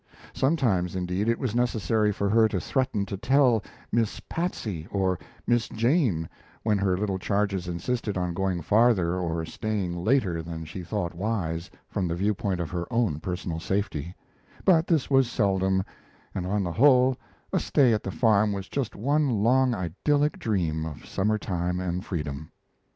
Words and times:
Sometimes, 0.33 0.95
indeed, 0.95 1.29
it 1.29 1.37
was 1.37 1.53
necessary 1.53 2.11
for 2.11 2.27
her 2.27 2.47
to 2.47 2.59
threaten 2.59 3.05
to 3.05 3.15
tell 3.17 3.63
"Miss 3.91 4.19
Patsey" 4.27 4.87
or 4.89 5.19
"Miss 5.45 5.69
Jane," 5.69 6.27
when 6.63 6.79
her 6.79 6.97
little 6.97 7.19
charges 7.19 7.67
insisted 7.67 8.17
on 8.17 8.33
going 8.33 8.63
farther 8.63 9.13
or 9.13 9.45
staying 9.45 9.95
later 10.03 10.41
than 10.41 10.65
she 10.65 10.81
thought 10.81 11.13
wise 11.13 11.69
from 11.87 12.07
the 12.07 12.15
viewpoint 12.15 12.59
of 12.59 12.71
her 12.71 12.91
own 12.91 13.19
personal 13.19 13.59
safety; 13.59 14.15
but 14.65 14.87
this 14.87 15.11
was 15.11 15.29
seldom, 15.29 15.83
and 16.33 16.47
on 16.47 16.63
the 16.63 16.71
whole 16.71 17.15
a 17.53 17.59
stay 17.59 17.93
at 17.93 18.01
the 18.01 18.09
farm 18.09 18.51
was 18.51 18.67
just 18.67 18.95
one 18.95 19.29
long 19.29 19.75
idyllic 19.75 20.39
dream 20.39 20.83
of 20.83 21.05
summer 21.05 21.37
time 21.37 21.79
and 21.79 22.03
freedom. 22.05 22.49